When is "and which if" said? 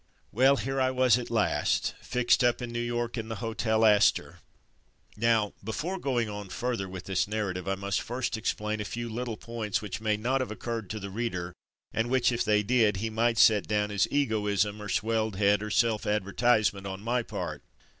11.93-12.43